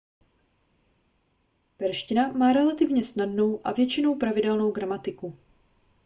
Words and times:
perština 1.77 2.31
má 2.31 2.53
relativně 2.53 3.03
snadnou 3.03 3.67
a 3.67 3.71
většinou 3.71 4.15
pravidelnou 4.15 4.71
gramatiku 4.71 5.35